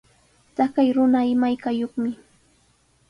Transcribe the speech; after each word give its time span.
Taqay 0.55 0.89
runa 0.95 1.19
imaykayuqmi. 1.33 2.11